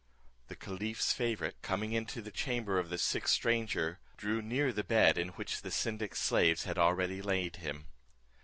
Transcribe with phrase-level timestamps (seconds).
[0.47, 5.15] The caliph's favourite coming into the chamber of the sick stranger, drew near the bed,
[5.15, 7.85] in which the syndic's slaves had already laid him.